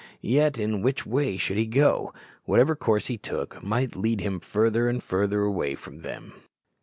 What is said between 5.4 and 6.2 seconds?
away from